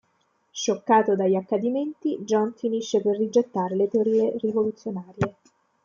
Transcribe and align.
Scioccato 0.49 1.15
dagli 1.15 1.35
accadimenti, 1.35 2.17
John 2.23 2.53
finisce 2.57 3.01
per 3.03 3.17
rigettare 3.19 3.75
le 3.75 3.87
teorie 3.87 4.33
rivoluzionarie. 4.39 5.35